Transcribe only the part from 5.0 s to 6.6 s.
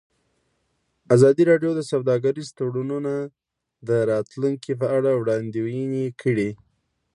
وړاندوینې کړې.